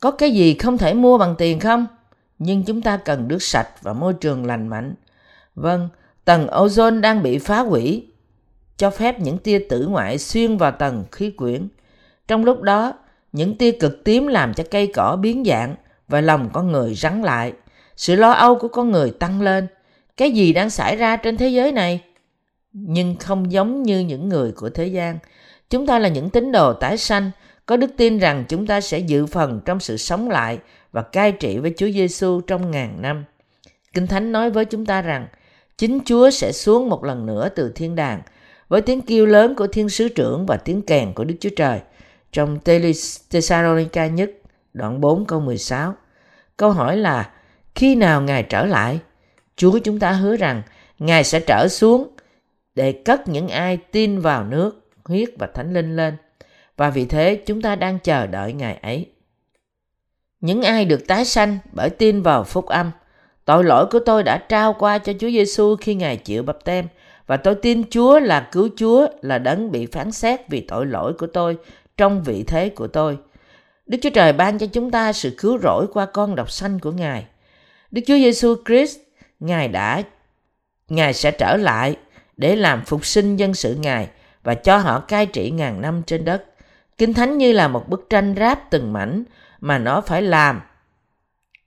Có 0.00 0.10
cái 0.10 0.30
gì 0.30 0.54
không 0.54 0.78
thể 0.78 0.94
mua 0.94 1.18
bằng 1.18 1.34
tiền 1.38 1.60
không? 1.60 1.86
Nhưng 2.38 2.64
chúng 2.64 2.82
ta 2.82 2.96
cần 2.96 3.28
nước 3.28 3.42
sạch 3.42 3.68
và 3.82 3.92
môi 3.92 4.14
trường 4.14 4.46
lành 4.46 4.68
mạnh. 4.68 4.94
Vâng, 5.54 5.88
tầng 6.24 6.46
ozone 6.46 7.00
đang 7.00 7.22
bị 7.22 7.38
phá 7.38 7.60
hủy, 7.60 8.06
cho 8.76 8.90
phép 8.90 9.20
những 9.20 9.38
tia 9.38 9.58
tử 9.68 9.86
ngoại 9.86 10.18
xuyên 10.18 10.56
vào 10.56 10.70
tầng 10.70 11.04
khí 11.12 11.30
quyển. 11.30 11.68
Trong 12.28 12.44
lúc 12.44 12.62
đó, 12.62 12.92
những 13.32 13.58
tia 13.58 13.72
cực 13.72 14.04
tím 14.04 14.26
làm 14.26 14.54
cho 14.54 14.64
cây 14.70 14.86
cỏ 14.86 15.16
biến 15.16 15.44
dạng 15.44 15.74
và 16.08 16.20
lòng 16.20 16.50
con 16.52 16.72
người 16.72 16.94
rắn 16.94 17.22
lại. 17.22 17.52
Sự 17.96 18.16
lo 18.16 18.30
âu 18.30 18.58
của 18.58 18.68
con 18.68 18.90
người 18.90 19.10
tăng 19.10 19.42
lên. 19.42 19.66
Cái 20.16 20.30
gì 20.30 20.52
đang 20.52 20.70
xảy 20.70 20.96
ra 20.96 21.16
trên 21.16 21.36
thế 21.36 21.48
giới 21.48 21.72
này? 21.72 22.00
Nhưng 22.72 23.16
không 23.16 23.52
giống 23.52 23.82
như 23.82 24.00
những 24.00 24.28
người 24.28 24.52
của 24.52 24.70
thế 24.70 24.86
gian. 24.86 25.18
Chúng 25.70 25.86
ta 25.86 25.98
là 25.98 26.08
những 26.08 26.30
tín 26.30 26.52
đồ 26.52 26.72
tái 26.72 26.96
sanh, 26.96 27.30
có 27.66 27.76
đức 27.76 27.90
tin 27.96 28.18
rằng 28.18 28.44
chúng 28.48 28.66
ta 28.66 28.80
sẽ 28.80 28.98
dự 28.98 29.26
phần 29.26 29.60
trong 29.64 29.80
sự 29.80 29.96
sống 29.96 30.30
lại 30.30 30.58
và 30.92 31.02
cai 31.02 31.32
trị 31.32 31.58
với 31.58 31.74
Chúa 31.76 31.90
Giêsu 31.90 32.40
trong 32.40 32.70
ngàn 32.70 33.02
năm. 33.02 33.24
Kinh 33.94 34.06
Thánh 34.06 34.32
nói 34.32 34.50
với 34.50 34.64
chúng 34.64 34.86
ta 34.86 35.02
rằng 35.02 35.26
chính 35.82 36.00
Chúa 36.04 36.30
sẽ 36.30 36.52
xuống 36.52 36.88
một 36.88 37.04
lần 37.04 37.26
nữa 37.26 37.48
từ 37.48 37.72
thiên 37.74 37.94
đàng 37.94 38.22
với 38.68 38.80
tiếng 38.80 39.00
kêu 39.00 39.26
lớn 39.26 39.54
của 39.54 39.66
thiên 39.66 39.88
sứ 39.88 40.08
trưởng 40.08 40.46
và 40.46 40.56
tiếng 40.56 40.82
kèn 40.82 41.12
của 41.12 41.24
Đức 41.24 41.34
Chúa 41.40 41.50
Trời 41.56 41.80
trong 42.32 42.58
Thessalonica 43.30 44.06
nhất 44.06 44.30
đoạn 44.72 45.00
4 45.00 45.24
câu 45.24 45.40
16. 45.40 45.94
Câu 46.56 46.70
hỏi 46.70 46.96
là 46.96 47.30
khi 47.74 47.94
nào 47.94 48.22
Ngài 48.22 48.42
trở 48.42 48.66
lại? 48.66 48.98
Chúa 49.56 49.78
chúng 49.78 49.98
ta 49.98 50.12
hứa 50.12 50.36
rằng 50.36 50.62
Ngài 50.98 51.24
sẽ 51.24 51.40
trở 51.40 51.68
xuống 51.68 52.08
để 52.74 52.92
cất 52.92 53.28
những 53.28 53.48
ai 53.48 53.76
tin 53.76 54.20
vào 54.20 54.44
nước, 54.44 54.90
huyết 55.04 55.28
và 55.38 55.46
thánh 55.54 55.74
linh 55.74 55.96
lên. 55.96 56.16
Và 56.76 56.90
vì 56.90 57.04
thế 57.04 57.42
chúng 57.46 57.62
ta 57.62 57.76
đang 57.76 57.98
chờ 57.98 58.26
đợi 58.26 58.52
Ngài 58.52 58.74
ấy. 58.74 59.10
Những 60.40 60.62
ai 60.62 60.84
được 60.84 61.06
tái 61.08 61.24
sanh 61.24 61.58
bởi 61.72 61.90
tin 61.90 62.22
vào 62.22 62.44
phúc 62.44 62.66
âm, 62.66 62.90
tội 63.44 63.64
lỗi 63.64 63.86
của 63.86 63.98
tôi 63.98 64.22
đã 64.22 64.38
trao 64.48 64.72
qua 64.72 64.98
cho 64.98 65.12
Chúa 65.12 65.30
Giêsu 65.30 65.76
khi 65.76 65.94
Ngài 65.94 66.16
chịu 66.16 66.42
bập 66.42 66.64
tem 66.64 66.86
và 67.26 67.36
tôi 67.36 67.54
tin 67.54 67.90
Chúa 67.90 68.18
là 68.20 68.48
cứu 68.52 68.68
Chúa 68.76 69.06
là 69.22 69.38
đấng 69.38 69.72
bị 69.72 69.86
phán 69.86 70.12
xét 70.12 70.48
vì 70.48 70.60
tội 70.60 70.86
lỗi 70.86 71.12
của 71.12 71.26
tôi 71.26 71.56
trong 71.96 72.22
vị 72.22 72.44
thế 72.46 72.68
của 72.68 72.86
tôi. 72.86 73.18
Đức 73.86 73.98
Chúa 74.02 74.10
Trời 74.10 74.32
ban 74.32 74.58
cho 74.58 74.66
chúng 74.66 74.90
ta 74.90 75.12
sự 75.12 75.34
cứu 75.38 75.58
rỗi 75.58 75.86
qua 75.92 76.06
con 76.06 76.34
độc 76.34 76.50
sanh 76.50 76.78
của 76.78 76.90
Ngài. 76.90 77.26
Đức 77.90 78.02
Chúa 78.06 78.14
Giêsu 78.14 78.54
Christ, 78.66 78.98
Ngài 79.40 79.68
đã 79.68 80.02
Ngài 80.88 81.12
sẽ 81.14 81.30
trở 81.30 81.56
lại 81.56 81.96
để 82.36 82.56
làm 82.56 82.84
phục 82.84 83.06
sinh 83.06 83.36
dân 83.36 83.54
sự 83.54 83.74
Ngài 83.74 84.08
và 84.42 84.54
cho 84.54 84.78
họ 84.78 85.00
cai 85.00 85.26
trị 85.26 85.50
ngàn 85.50 85.80
năm 85.80 86.02
trên 86.06 86.24
đất. 86.24 86.44
Kinh 86.98 87.14
Thánh 87.14 87.38
như 87.38 87.52
là 87.52 87.68
một 87.68 87.88
bức 87.88 88.06
tranh 88.10 88.34
ráp 88.38 88.70
từng 88.70 88.92
mảnh 88.92 89.24
mà 89.60 89.78
nó 89.78 90.00
phải 90.00 90.22
làm. 90.22 90.60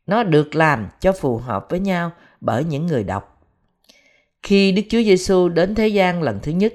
Nó 0.07 0.23
được 0.23 0.55
làm 0.55 0.87
cho 0.99 1.11
phù 1.11 1.37
hợp 1.37 1.65
với 1.69 1.79
nhau 1.79 2.11
bởi 2.41 2.63
những 2.63 2.87
người 2.87 3.03
đọc. 3.03 3.41
Khi 4.43 4.71
Đức 4.71 4.81
Chúa 4.89 5.01
Giêsu 5.01 5.49
đến 5.49 5.75
thế 5.75 5.87
gian 5.87 6.23
lần 6.23 6.39
thứ 6.43 6.51
nhất, 6.51 6.73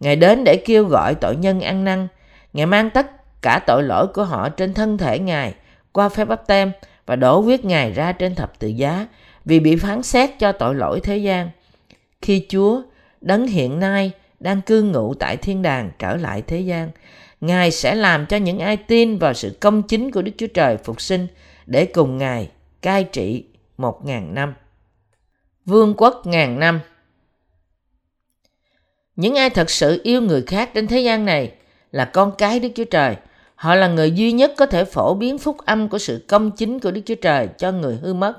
Ngài 0.00 0.16
đến 0.16 0.44
để 0.44 0.56
kêu 0.56 0.84
gọi 0.84 1.14
tội 1.14 1.36
nhân 1.36 1.60
ăn 1.60 1.84
năn. 1.84 2.08
Ngài 2.52 2.66
mang 2.66 2.90
tất 2.90 3.06
cả 3.42 3.60
tội 3.66 3.82
lỗi 3.82 4.06
của 4.06 4.24
họ 4.24 4.48
trên 4.48 4.74
thân 4.74 4.98
thể 4.98 5.18
Ngài 5.18 5.54
qua 5.92 6.08
phép 6.08 6.24
bắp 6.24 6.46
tem 6.46 6.72
và 7.06 7.16
đổ 7.16 7.40
huyết 7.40 7.64
Ngài 7.64 7.92
ra 7.92 8.12
trên 8.12 8.34
thập 8.34 8.58
tự 8.58 8.68
giá 8.68 9.06
vì 9.44 9.60
bị 9.60 9.76
phán 9.76 10.02
xét 10.02 10.30
cho 10.38 10.52
tội 10.52 10.74
lỗi 10.74 11.00
thế 11.00 11.16
gian. 11.16 11.50
Khi 12.22 12.46
Chúa, 12.48 12.82
đấng 13.20 13.46
hiện 13.46 13.80
nay 13.80 14.12
đang 14.40 14.60
cư 14.60 14.82
ngụ 14.82 15.14
tại 15.14 15.36
thiên 15.36 15.62
đàng 15.62 15.90
trở 15.98 16.16
lại 16.16 16.42
thế 16.42 16.60
gian, 16.60 16.90
Ngài 17.40 17.70
sẽ 17.70 17.94
làm 17.94 18.26
cho 18.26 18.36
những 18.36 18.58
ai 18.58 18.76
tin 18.76 19.18
vào 19.18 19.34
sự 19.34 19.56
công 19.60 19.82
chính 19.82 20.10
của 20.10 20.22
Đức 20.22 20.32
Chúa 20.38 20.46
Trời 20.46 20.76
phục 20.76 21.00
sinh 21.00 21.26
để 21.66 21.86
cùng 21.86 22.18
Ngài 22.18 22.48
cai 22.82 23.04
trị 23.04 23.44
một 23.76 24.04
ngàn 24.04 24.34
năm. 24.34 24.54
Vương 25.64 25.94
quốc 25.96 26.22
ngàn 26.26 26.60
năm 26.60 26.80
Những 29.16 29.34
ai 29.34 29.50
thật 29.50 29.70
sự 29.70 30.00
yêu 30.02 30.20
người 30.20 30.42
khác 30.42 30.70
trên 30.74 30.86
thế 30.86 31.00
gian 31.00 31.24
này 31.24 31.52
là 31.92 32.04
con 32.04 32.32
cái 32.38 32.60
Đức 32.60 32.68
Chúa 32.74 32.84
Trời. 32.84 33.16
Họ 33.54 33.74
là 33.74 33.88
người 33.88 34.10
duy 34.10 34.32
nhất 34.32 34.52
có 34.56 34.66
thể 34.66 34.84
phổ 34.84 35.14
biến 35.14 35.38
phúc 35.38 35.56
âm 35.64 35.88
của 35.88 35.98
sự 35.98 36.24
công 36.28 36.50
chính 36.50 36.80
của 36.80 36.90
Đức 36.90 37.00
Chúa 37.06 37.14
Trời 37.14 37.48
cho 37.58 37.72
người 37.72 37.96
hư 37.96 38.14
mất 38.14 38.34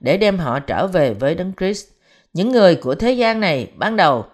để 0.00 0.16
đem 0.16 0.38
họ 0.38 0.58
trở 0.58 0.86
về 0.86 1.14
với 1.14 1.34
Đấng 1.34 1.52
Christ. 1.58 1.88
Những 2.32 2.52
người 2.52 2.74
của 2.74 2.94
thế 2.94 3.12
gian 3.12 3.40
này 3.40 3.72
ban 3.76 3.96
đầu 3.96 4.24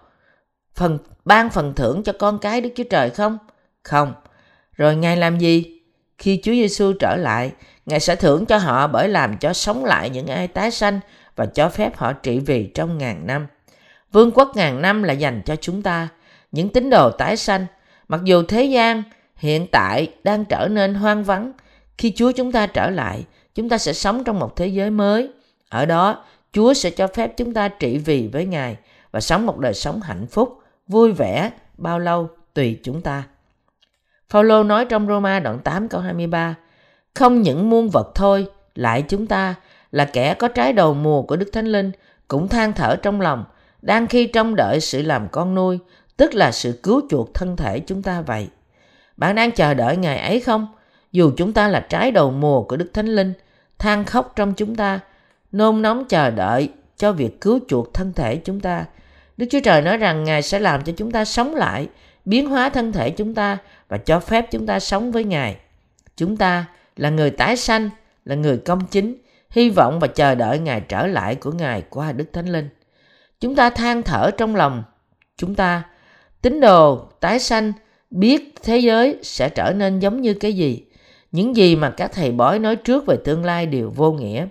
phần 0.75 0.97
ban 1.25 1.49
phần 1.49 1.73
thưởng 1.75 2.03
cho 2.03 2.13
con 2.13 2.39
cái 2.39 2.61
Đức 2.61 2.69
Chúa 2.75 2.83
Trời 2.83 3.09
không? 3.09 3.37
Không. 3.83 4.13
Rồi 4.73 4.95
Ngài 4.95 5.17
làm 5.17 5.39
gì? 5.39 5.81
Khi 6.17 6.39
Chúa 6.43 6.51
Giêsu 6.51 6.93
trở 6.93 7.15
lại, 7.15 7.51
Ngài 7.89 7.99
sẽ 7.99 8.15
thưởng 8.15 8.45
cho 8.45 8.57
họ 8.57 8.87
bởi 8.87 9.07
làm 9.07 9.37
cho 9.37 9.53
sống 9.53 9.85
lại 9.85 10.09
những 10.09 10.27
ai 10.27 10.47
tái 10.47 10.71
sanh 10.71 10.99
và 11.35 11.45
cho 11.45 11.69
phép 11.69 11.97
họ 11.97 12.13
trị 12.13 12.39
vì 12.39 12.67
trong 12.67 12.97
ngàn 12.97 13.27
năm. 13.27 13.47
Vương 14.11 14.31
quốc 14.31 14.51
ngàn 14.55 14.81
năm 14.81 15.03
là 15.03 15.13
dành 15.13 15.41
cho 15.45 15.55
chúng 15.55 15.81
ta, 15.81 16.07
những 16.51 16.69
tín 16.69 16.89
đồ 16.89 17.11
tái 17.11 17.37
sanh. 17.37 17.65
Mặc 18.07 18.21
dù 18.23 18.43
thế 18.43 18.63
gian 18.63 19.03
hiện 19.35 19.67
tại 19.71 20.11
đang 20.23 20.45
trở 20.45 20.67
nên 20.67 20.93
hoang 20.93 21.23
vắng, 21.23 21.51
khi 21.97 22.13
Chúa 22.15 22.31
chúng 22.31 22.51
ta 22.51 22.67
trở 22.67 22.89
lại, 22.89 23.25
chúng 23.55 23.69
ta 23.69 23.77
sẽ 23.77 23.93
sống 23.93 24.23
trong 24.23 24.39
một 24.39 24.55
thế 24.55 24.67
giới 24.67 24.89
mới. 24.89 25.29
Ở 25.69 25.85
đó, 25.85 26.25
Chúa 26.53 26.73
sẽ 26.73 26.89
cho 26.89 27.07
phép 27.07 27.37
chúng 27.37 27.53
ta 27.53 27.67
trị 27.67 27.97
vì 27.97 28.29
với 28.33 28.45
Ngài 28.45 28.77
và 29.11 29.19
sống 29.19 29.45
một 29.45 29.57
đời 29.59 29.73
sống 29.73 30.01
hạnh 30.01 30.27
phúc, 30.27 30.59
vui 30.87 31.11
vẻ, 31.11 31.51
bao 31.77 31.99
lâu 31.99 32.29
tùy 32.53 32.79
chúng 32.83 33.01
ta. 33.01 33.23
Phaolô 34.29 34.63
nói 34.63 34.85
trong 34.85 35.07
Roma 35.07 35.39
đoạn 35.39 35.59
8 35.59 35.89
câu 35.89 36.01
23, 36.01 36.55
không 37.15 37.41
những 37.41 37.69
muôn 37.69 37.89
vật 37.89 38.11
thôi, 38.15 38.47
lại 38.75 39.01
chúng 39.01 39.27
ta 39.27 39.55
là 39.91 40.05
kẻ 40.05 40.33
có 40.33 40.47
trái 40.47 40.73
đầu 40.73 40.93
mùa 40.93 41.21
của 41.21 41.35
Đức 41.35 41.49
Thánh 41.53 41.65
Linh 41.65 41.91
cũng 42.27 42.47
than 42.47 42.73
thở 42.73 42.95
trong 42.95 43.21
lòng, 43.21 43.43
đang 43.81 44.07
khi 44.07 44.27
trông 44.27 44.55
đợi 44.55 44.79
sự 44.79 45.01
làm 45.01 45.27
con 45.31 45.55
nuôi, 45.55 45.79
tức 46.17 46.33
là 46.33 46.51
sự 46.51 46.79
cứu 46.83 47.01
chuộc 47.09 47.33
thân 47.33 47.55
thể 47.55 47.79
chúng 47.79 48.01
ta 48.01 48.21
vậy. 48.21 48.47
Bạn 49.17 49.35
đang 49.35 49.51
chờ 49.51 49.73
đợi 49.73 49.97
ngày 49.97 50.17
ấy 50.17 50.39
không? 50.39 50.67
Dù 51.11 51.31
chúng 51.37 51.53
ta 51.53 51.67
là 51.67 51.79
trái 51.79 52.11
đầu 52.11 52.31
mùa 52.31 52.63
của 52.63 52.77
Đức 52.77 52.89
Thánh 52.93 53.07
Linh, 53.07 53.33
than 53.79 54.05
khóc 54.05 54.33
trong 54.35 54.53
chúng 54.53 54.75
ta, 54.75 54.99
nôn 55.51 55.81
nóng 55.81 56.05
chờ 56.05 56.31
đợi 56.31 56.69
cho 56.97 57.11
việc 57.11 57.41
cứu 57.41 57.59
chuộc 57.67 57.93
thân 57.93 58.13
thể 58.13 58.35
chúng 58.35 58.59
ta. 58.59 58.85
Đức 59.37 59.45
Chúa 59.49 59.59
Trời 59.63 59.81
nói 59.81 59.97
rằng 59.97 60.23
Ngài 60.23 60.41
sẽ 60.41 60.59
làm 60.59 60.83
cho 60.83 60.93
chúng 60.97 61.11
ta 61.11 61.25
sống 61.25 61.55
lại, 61.55 61.87
biến 62.25 62.49
hóa 62.49 62.69
thân 62.69 62.91
thể 62.91 63.09
chúng 63.09 63.35
ta 63.35 63.57
và 63.87 63.97
cho 63.97 64.19
phép 64.19 64.51
chúng 64.51 64.65
ta 64.65 64.79
sống 64.79 65.11
với 65.11 65.23
Ngài. 65.23 65.57
Chúng 66.15 66.37
ta 66.37 66.65
là 66.99 67.09
người 67.09 67.31
tái 67.31 67.57
sanh, 67.57 67.89
là 68.25 68.35
người 68.35 68.57
công 68.57 68.85
chính, 68.91 69.15
hy 69.49 69.69
vọng 69.69 69.99
và 69.99 70.07
chờ 70.07 70.35
đợi 70.35 70.59
ngày 70.59 70.81
trở 70.81 71.07
lại 71.07 71.35
của 71.35 71.51
Ngài 71.51 71.83
qua 71.89 72.11
Đức 72.11 72.25
Thánh 72.33 72.47
Linh. 72.47 72.69
Chúng 73.39 73.55
ta 73.55 73.69
than 73.69 74.03
thở 74.03 74.31
trong 74.37 74.55
lòng, 74.55 74.83
chúng 75.37 75.55
ta 75.55 75.83
tín 76.41 76.59
đồ 76.59 76.97
tái 77.19 77.39
sanh 77.39 77.73
biết 78.09 78.53
thế 78.63 78.77
giới 78.77 79.17
sẽ 79.23 79.49
trở 79.49 79.73
nên 79.73 79.99
giống 79.99 80.21
như 80.21 80.33
cái 80.33 80.53
gì. 80.53 80.83
Những 81.31 81.55
gì 81.55 81.75
mà 81.75 81.89
các 81.89 82.11
thầy 82.13 82.31
bói 82.31 82.59
nói 82.59 82.75
trước 82.75 83.05
về 83.05 83.17
tương 83.25 83.45
lai 83.45 83.65
đều 83.65 83.91
vô 83.95 84.11
nghĩa. 84.11 84.47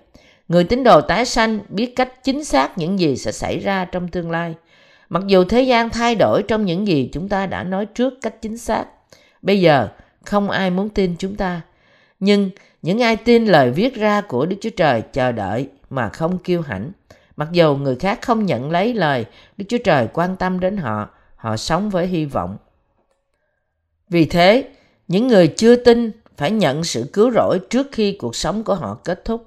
Người 0.49 0.65
tín 0.65 0.85
đồ 0.85 1.01
tái 1.01 1.25
sanh 1.25 1.59
biết 1.69 1.97
cách 1.97 2.25
chính 2.25 2.45
xác 2.45 2.79
những 2.79 2.99
gì 2.99 3.17
sẽ 3.17 3.33
xảy 3.33 3.59
ra 3.59 3.85
trong 3.85 4.09
tương 4.09 4.31
lai. 4.31 4.55
Mặc 5.09 5.23
dù 5.27 5.45
thế 5.45 5.63
gian 5.63 5.91
thay 5.91 6.15
đổi 6.15 6.43
trong 6.49 6.65
những 6.65 6.87
gì 6.87 7.11
chúng 7.13 7.29
ta 7.29 7.47
đã 7.47 7.63
nói 7.63 7.87
trước 7.87 8.15
cách 8.23 8.43
chính 8.43 8.59
xác, 8.59 8.85
bây 9.43 9.61
giờ 9.61 9.89
không 10.25 10.51
ai 10.51 10.71
muốn 10.71 10.89
tin 10.89 11.15
chúng 11.19 11.37
ta. 11.37 11.61
Nhưng 12.21 12.51
những 12.83 13.03
ai 13.03 13.17
tin 13.17 13.45
lời 13.45 13.71
viết 13.71 13.95
ra 13.95 14.21
của 14.21 14.47
Đức 14.47 14.57
Chúa 14.61 14.71
Trời 14.77 15.03
chờ 15.13 15.33
đợi 15.33 15.69
mà 15.91 16.09
không 16.09 16.39
kiêu 16.39 16.63
hãnh. 16.63 16.93
Mặc 17.37 17.49
dù 17.53 17.77
người 17.77 17.97
khác 17.97 18.23
không 18.23 18.47
nhận 18.47 18.71
lấy 18.71 18.95
lời 18.95 19.25
Đức 19.57 19.65
Chúa 19.69 19.79
Trời 19.85 20.09
quan 20.13 20.37
tâm 20.37 20.61
đến 20.61 20.77
họ, 20.77 21.09
họ 21.37 21.57
sống 21.57 21.91
với 21.91 22.07
hy 22.07 22.25
vọng. 22.25 22.57
Vì 24.09 24.25
thế, 24.25 24.69
những 25.09 25.29
người 25.29 25.49
chưa 25.49 25.77
tin 25.77 26.11
phải 26.37 26.51
nhận 26.51 26.85
sự 26.85 27.11
cứu 27.13 27.31
rỗi 27.31 27.61
trước 27.71 27.87
khi 27.93 28.13
cuộc 28.13 28.37
sống 28.37 28.65
của 28.65 28.75
họ 28.75 28.99
kết 29.05 29.25
thúc. 29.25 29.47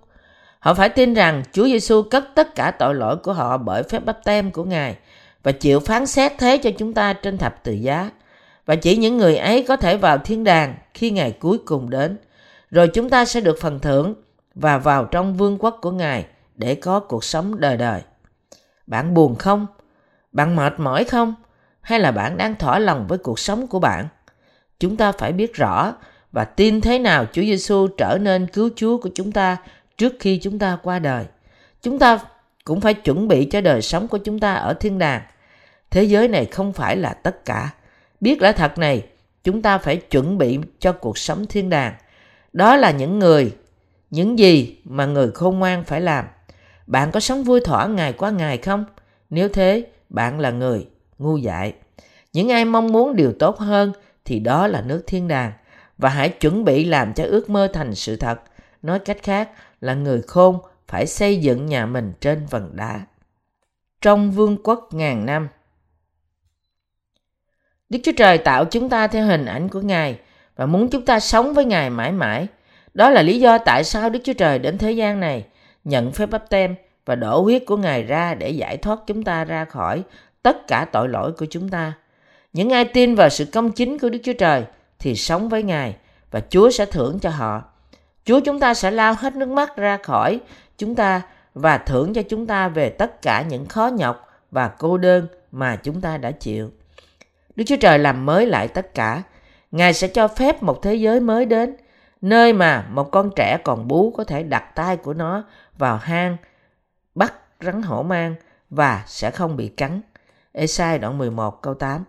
Họ 0.59 0.73
phải 0.73 0.89
tin 0.89 1.13
rằng 1.13 1.43
Chúa 1.51 1.65
Giêsu 1.65 2.01
cất 2.01 2.23
tất 2.35 2.55
cả 2.55 2.71
tội 2.71 2.95
lỗi 2.95 3.17
của 3.17 3.33
họ 3.33 3.57
bởi 3.57 3.83
phép 3.83 4.05
bắp 4.05 4.23
tem 4.23 4.51
của 4.51 4.63
Ngài 4.63 4.95
và 5.43 5.51
chịu 5.51 5.79
phán 5.79 6.05
xét 6.05 6.31
thế 6.37 6.57
cho 6.57 6.69
chúng 6.77 6.93
ta 6.93 7.13
trên 7.13 7.37
thập 7.37 7.63
tự 7.63 7.71
giá. 7.71 8.09
Và 8.65 8.75
chỉ 8.75 8.97
những 8.97 9.17
người 9.17 9.37
ấy 9.37 9.65
có 9.67 9.75
thể 9.75 9.97
vào 9.97 10.17
thiên 10.17 10.43
đàng 10.43 10.75
khi 10.93 11.11
ngày 11.11 11.31
cuối 11.39 11.57
cùng 11.65 11.89
đến. 11.89 12.17
Rồi 12.71 12.87
chúng 12.87 13.09
ta 13.09 13.25
sẽ 13.25 13.41
được 13.41 13.57
phần 13.61 13.79
thưởng 13.79 14.13
và 14.55 14.77
vào 14.77 15.05
trong 15.05 15.37
vương 15.37 15.57
quốc 15.57 15.77
của 15.81 15.91
Ngài 15.91 16.25
để 16.55 16.75
có 16.75 16.99
cuộc 16.99 17.23
sống 17.23 17.59
đời 17.59 17.77
đời. 17.77 18.01
Bạn 18.87 19.13
buồn 19.13 19.35
không? 19.35 19.67
Bạn 20.31 20.55
mệt 20.55 20.79
mỏi 20.79 21.03
không? 21.03 21.35
Hay 21.81 21.99
là 21.99 22.11
bạn 22.11 22.37
đang 22.37 22.55
thỏa 22.55 22.79
lòng 22.79 23.07
với 23.07 23.17
cuộc 23.17 23.39
sống 23.39 23.67
của 23.67 23.79
bạn? 23.79 24.07
Chúng 24.79 24.97
ta 24.97 25.11
phải 25.11 25.31
biết 25.31 25.53
rõ 25.53 25.93
và 26.31 26.45
tin 26.45 26.81
thế 26.81 26.99
nào 26.99 27.25
Chúa 27.31 27.41
Giêsu 27.41 27.87
trở 27.97 28.17
nên 28.21 28.47
cứu 28.47 28.69
Chúa 28.75 28.97
của 28.97 29.09
chúng 29.15 29.31
ta 29.31 29.57
trước 29.97 30.13
khi 30.19 30.39
chúng 30.43 30.59
ta 30.59 30.77
qua 30.83 30.99
đời. 30.99 31.25
Chúng 31.81 31.99
ta 31.99 32.19
cũng 32.63 32.81
phải 32.81 32.93
chuẩn 32.93 33.27
bị 33.27 33.45
cho 33.45 33.61
đời 33.61 33.81
sống 33.81 34.07
của 34.07 34.17
chúng 34.17 34.39
ta 34.39 34.53
ở 34.53 34.73
thiên 34.73 34.99
đàng. 34.99 35.21
Thế 35.89 36.03
giới 36.03 36.27
này 36.27 36.45
không 36.45 36.73
phải 36.73 36.97
là 36.97 37.13
tất 37.13 37.45
cả. 37.45 37.69
Biết 38.21 38.41
lẽ 38.41 38.51
thật 38.51 38.77
này, 38.77 39.05
chúng 39.43 39.61
ta 39.61 39.77
phải 39.77 39.97
chuẩn 39.97 40.37
bị 40.37 40.59
cho 40.79 40.91
cuộc 40.91 41.17
sống 41.17 41.45
thiên 41.45 41.69
đàng. 41.69 41.93
Đó 42.53 42.75
là 42.75 42.91
những 42.91 43.19
người, 43.19 43.55
những 44.09 44.39
gì 44.39 44.77
mà 44.83 45.05
người 45.05 45.31
khôn 45.31 45.59
ngoan 45.59 45.83
phải 45.83 46.01
làm. 46.01 46.25
Bạn 46.87 47.11
có 47.11 47.19
sống 47.19 47.43
vui 47.43 47.59
thỏa 47.59 47.87
ngày 47.87 48.13
qua 48.13 48.29
ngày 48.29 48.57
không? 48.57 48.85
Nếu 49.29 49.49
thế, 49.49 49.87
bạn 50.09 50.39
là 50.39 50.51
người 50.51 50.87
ngu 51.17 51.37
dại. 51.37 51.73
Những 52.33 52.49
ai 52.49 52.65
mong 52.65 52.91
muốn 52.91 53.15
điều 53.15 53.33
tốt 53.39 53.59
hơn 53.59 53.93
thì 54.25 54.39
đó 54.39 54.67
là 54.67 54.81
nước 54.81 55.03
thiên 55.07 55.27
đàng. 55.27 55.51
Và 55.97 56.09
hãy 56.09 56.29
chuẩn 56.29 56.65
bị 56.65 56.85
làm 56.85 57.13
cho 57.13 57.23
ước 57.23 57.49
mơ 57.49 57.67
thành 57.73 57.95
sự 57.95 58.15
thật. 58.15 58.41
Nói 58.81 58.99
cách 58.99 59.23
khác 59.23 59.49
là 59.81 59.93
người 59.93 60.21
khôn 60.21 60.59
phải 60.87 61.07
xây 61.07 61.37
dựng 61.37 61.65
nhà 61.65 61.85
mình 61.85 62.13
trên 62.21 62.45
vần 62.49 62.75
đá. 62.75 63.05
Trong 64.01 64.31
vương 64.31 64.57
quốc 64.63 64.89
ngàn 64.91 65.25
năm 65.25 65.47
Đức 67.89 67.99
Chúa 68.03 68.11
Trời 68.17 68.37
tạo 68.37 68.65
chúng 68.65 68.89
ta 68.89 69.07
theo 69.07 69.25
hình 69.25 69.45
ảnh 69.45 69.69
của 69.69 69.81
Ngài 69.81 70.19
và 70.55 70.65
muốn 70.65 70.89
chúng 70.89 71.05
ta 71.05 71.19
sống 71.19 71.53
với 71.53 71.65
Ngài 71.65 71.89
mãi 71.89 72.11
mãi. 72.11 72.47
Đó 72.93 73.09
là 73.09 73.21
lý 73.21 73.39
do 73.39 73.57
tại 73.57 73.83
sao 73.83 74.09
Đức 74.09 74.19
Chúa 74.23 74.33
Trời 74.33 74.59
đến 74.59 74.77
thế 74.77 74.91
gian 74.91 75.19
này, 75.19 75.45
nhận 75.83 76.11
phép 76.11 76.25
bắp 76.25 76.49
tem 76.49 76.75
và 77.05 77.15
đổ 77.15 77.41
huyết 77.41 77.63
của 77.65 77.77
Ngài 77.77 78.03
ra 78.03 78.35
để 78.35 78.49
giải 78.49 78.77
thoát 78.77 78.99
chúng 79.07 79.23
ta 79.23 79.43
ra 79.43 79.65
khỏi 79.65 80.03
tất 80.41 80.67
cả 80.67 80.85
tội 80.91 81.09
lỗi 81.09 81.31
của 81.31 81.45
chúng 81.49 81.69
ta. 81.69 81.93
Những 82.53 82.69
ai 82.69 82.85
tin 82.85 83.15
vào 83.15 83.29
sự 83.29 83.45
công 83.45 83.71
chính 83.71 83.99
của 83.99 84.09
Đức 84.09 84.19
Chúa 84.23 84.33
Trời 84.33 84.63
thì 84.99 85.15
sống 85.15 85.49
với 85.49 85.63
Ngài 85.63 85.95
và 86.31 86.41
Chúa 86.49 86.69
sẽ 86.71 86.85
thưởng 86.85 87.19
cho 87.19 87.29
họ. 87.29 87.63
Chúa 88.25 88.39
chúng 88.39 88.59
ta 88.59 88.73
sẽ 88.73 88.91
lao 88.91 89.13
hết 89.13 89.35
nước 89.35 89.49
mắt 89.49 89.77
ra 89.77 89.97
khỏi 89.97 90.39
chúng 90.77 90.95
ta 90.95 91.21
và 91.53 91.77
thưởng 91.77 92.13
cho 92.13 92.21
chúng 92.21 92.47
ta 92.47 92.67
về 92.67 92.89
tất 92.89 93.21
cả 93.21 93.41
những 93.41 93.65
khó 93.65 93.87
nhọc 93.87 94.27
và 94.51 94.67
cô 94.67 94.97
đơn 94.97 95.27
mà 95.51 95.75
chúng 95.75 96.01
ta 96.01 96.17
đã 96.17 96.31
chịu. 96.31 96.71
Đức 97.55 97.63
Chúa 97.67 97.75
Trời 97.75 97.99
làm 97.99 98.25
mới 98.25 98.45
lại 98.45 98.67
tất 98.67 98.93
cả. 98.93 99.23
Ngài 99.71 99.93
sẽ 99.93 100.07
cho 100.07 100.27
phép 100.27 100.63
một 100.63 100.81
thế 100.81 100.95
giới 100.95 101.19
mới 101.19 101.45
đến, 101.45 101.75
nơi 102.21 102.53
mà 102.53 102.87
một 102.91 103.11
con 103.11 103.29
trẻ 103.35 103.57
còn 103.63 103.87
bú 103.87 104.11
có 104.11 104.23
thể 104.23 104.43
đặt 104.43 104.75
tay 104.75 104.97
của 104.97 105.13
nó 105.13 105.43
vào 105.77 105.97
hang, 105.97 106.37
bắt 107.15 107.33
rắn 107.61 107.81
hổ 107.81 108.03
mang 108.03 108.35
và 108.69 109.03
sẽ 109.07 109.31
không 109.31 109.57
bị 109.57 109.67
cắn. 109.67 110.01
Esai 110.51 110.99
đoạn 110.99 111.17
11 111.17 111.61
câu 111.61 111.73
8 111.73 112.03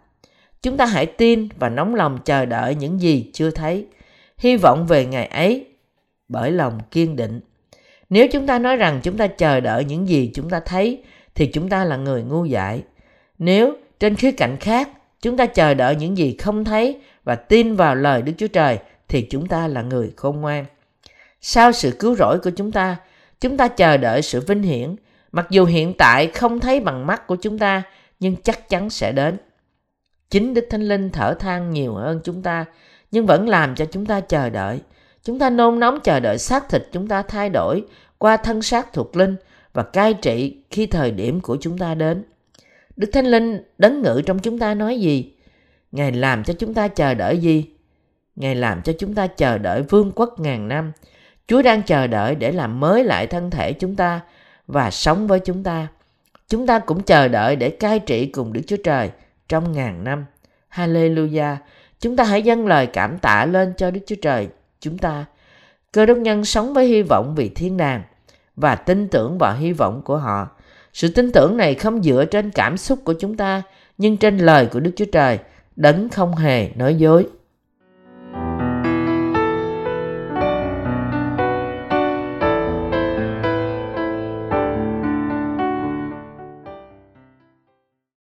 Chúng 0.63 0.77
ta 0.77 0.87
hãy 0.87 1.07
tin 1.07 1.49
và 1.59 1.69
nóng 1.69 1.95
lòng 1.95 2.19
chờ 2.25 2.45
đợi 2.45 2.75
những 2.75 3.01
gì 3.01 3.31
chưa 3.33 3.51
thấy, 3.51 3.87
hy 4.39 4.57
vọng 4.57 4.87
về 4.87 5.07
ngày 5.07 5.27
ấy 5.27 5.67
bởi 6.29 6.51
lòng 6.51 6.81
kiên 6.91 7.17
định. 7.17 7.41
Nếu 8.11 8.29
chúng 8.33 8.47
ta 8.47 8.59
nói 8.59 8.77
rằng 8.77 9.01
chúng 9.03 9.17
ta 9.17 9.27
chờ 9.27 9.61
đợi 9.61 9.85
những 9.85 10.09
gì 10.09 10.31
chúng 10.35 10.51
ta 10.51 10.61
thấy 10.61 11.03
thì 11.35 11.47
chúng 11.47 11.69
ta 11.69 11.85
là 11.85 11.97
người 11.97 12.23
ngu 12.23 12.45
dại. 12.45 12.83
Nếu 13.39 13.73
trên 14.01 14.15
khía 14.15 14.33
cạnh 14.33 14.57
khác 14.61 14.89
chúng 15.23 15.37
ta 15.37 15.47
chờ 15.47 15.75
đợi 15.75 15.97
những 15.97 16.17
gì 16.17 16.37
không 16.37 16.65
thấy 16.65 17.01
và 17.25 17.35
tin 17.35 17.77
vào 17.77 17.95
lời 17.95 18.23
Đức 18.23 18.33
Chúa 18.39 18.47
Trời 18.47 18.79
thì 19.09 19.27
chúng 19.31 19.47
ta 19.47 19.69
là 19.69 19.83
người 19.83 20.13
khôn 20.17 20.41
ngoan. 20.41 20.65
Sau 21.41 21.73
sự 21.73 21.91
cứu 21.99 22.15
rỗi 22.15 22.39
của 22.39 22.51
chúng 22.51 22.73
ta, 22.73 22.97
chúng 23.41 23.57
ta 23.57 23.69
chờ 23.69 23.97
đợi 23.97 24.23
sự 24.23 24.41
vinh 24.41 24.63
hiển, 24.63 24.97
mặc 25.33 25.47
dù 25.51 25.65
hiện 25.65 25.95
tại 25.99 26.27
không 26.27 26.61
thấy 26.61 26.81
bằng 26.81 27.07
mắt 27.07 27.27
của 27.27 27.37
chúng 27.37 27.59
ta 27.59 27.83
nhưng 28.21 28.37
chắc 28.37 28.69
chắn 28.69 28.91
sẽ 28.91 29.13
đến. 29.13 29.39
Chính 30.31 30.55
Đức 30.55 30.67
Thánh 30.71 30.83
Linh 30.83 31.11
thở 31.11 31.35
than 31.35 31.71
nhiều 31.71 31.95
hơn 31.95 32.21
chúng 32.25 32.43
ta 32.43 32.65
nhưng 33.11 33.27
vẫn 33.27 33.49
làm 33.49 33.75
cho 33.75 33.85
chúng 33.85 34.07
ta 34.07 34.21
chờ 34.21 34.51
đợi. 34.51 34.81
Chúng 35.25 35.39
ta 35.39 35.51
nôn 35.51 35.81
nóng 35.81 36.01
chờ 36.01 36.21
đợi 36.21 36.39
xác 36.39 36.69
thịt 36.69 36.89
chúng 36.93 37.09
ta 37.09 37.23
thay 37.23 37.51
đổi 37.51 37.85
qua 38.19 38.37
thân 38.37 38.63
xác 38.63 38.93
thuộc 38.93 39.17
linh 39.17 39.37
và 39.73 39.83
cai 39.83 40.15
trị 40.15 40.57
khi 40.71 40.87
thời 40.87 41.11
điểm 41.11 41.41
của 41.41 41.57
chúng 41.61 41.79
ta 41.79 41.95
đến. 41.95 42.25
Đức 42.97 43.11
Thánh 43.13 43.27
Linh 43.27 43.63
đấng 43.79 44.03
ngự 44.03 44.23
trong 44.27 44.39
chúng 44.39 44.59
ta 44.59 44.75
nói 44.75 45.01
gì? 45.01 45.32
Ngài 45.93 46.13
làm 46.13 46.45
cho 46.45 46.55
chúng 46.59 46.75
ta 46.75 46.89
chờ 46.89 47.15
đợi 47.15 47.39
gì? 47.39 47.67
Ngài 48.37 48.55
làm 48.55 48.83
cho 48.83 48.93
chúng 48.99 49.15
ta 49.15 49.27
chờ 49.27 49.59
đợi 49.59 49.83
vương 49.83 50.13
quốc 50.15 50.41
ngàn 50.41 50.69
năm. 50.69 50.93
Chúa 51.47 51.63
đang 51.63 51.83
chờ 51.83 52.07
đợi 52.07 52.35
để 52.35 52.53
làm 52.53 52.81
mới 52.81 53.05
lại 53.05 53.27
thân 53.27 53.51
thể 53.51 53.73
chúng 53.73 53.97
ta 53.97 54.21
và 54.67 54.91
sống 54.91 55.27
với 55.27 55.41
chúng 55.41 55.63
ta. 55.63 55.89
Chúng 56.49 56.67
ta 56.67 56.79
cũng 56.79 57.03
chờ 57.03 57.29
đợi 57.29 57.57
để 57.57 57.71
cai 57.71 57.99
trị 57.99 58.27
cùng 58.27 58.53
Đức 58.53 58.61
Chúa 58.67 58.77
Trời 58.85 59.11
trong 59.49 59.73
ngàn 59.73 60.05
năm. 60.05 60.25
Hallelujah! 60.75 61.57
Chúng 62.01 62.17
ta 62.17 62.25
hãy 62.25 62.43
dâng 62.43 62.67
lời 62.67 62.87
cảm 62.87 63.19
tạ 63.19 63.47
lên 63.47 63.73
cho 63.77 63.91
Đức 63.91 64.01
Chúa 64.07 64.17
Trời 64.23 64.49
chúng 64.81 64.99
ta. 64.99 65.25
Cơ 65.93 66.07
đốc 66.07 66.19
nhân 66.19 66.45
sống 66.45 66.75
với 66.75 66.87
hy 66.87 67.03
vọng 67.03 67.35
vì 67.37 67.49
thiên 67.49 67.77
đàng 67.77 68.03
và 68.57 68.75
tin 68.75 69.09
tưởng 69.09 69.39
vào 69.39 69.57
hy 69.57 69.73
vọng 69.73 70.03
của 70.05 70.17
họ. 70.17 70.49
Sự 70.93 71.09
tin 71.09 71.33
tưởng 71.33 71.57
này 71.57 71.75
không 71.75 72.03
dựa 72.03 72.25
trên 72.25 72.51
cảm 72.51 72.77
xúc 72.77 72.99
của 73.05 73.13
chúng 73.13 73.37
ta, 73.37 73.63
nhưng 73.99 74.17
trên 74.17 74.39
lời 74.39 74.67
của 74.67 74.81
Đức 74.81 74.93
Chúa 74.97 75.05
Trời, 75.13 75.39
đấng 75.77 76.09
không 76.09 76.35
hề 76.37 76.69
nói 76.75 76.95
dối. 76.95 77.27